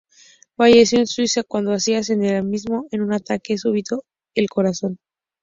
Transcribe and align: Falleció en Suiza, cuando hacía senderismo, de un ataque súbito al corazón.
Falleció 0.55 0.97
en 0.97 1.05
Suiza, 1.05 1.43
cuando 1.43 1.73
hacía 1.73 2.01
senderismo, 2.01 2.87
de 2.89 3.01
un 3.01 3.13
ataque 3.13 3.59
súbito 3.59 4.03
al 4.35 4.47
corazón. 4.49 4.97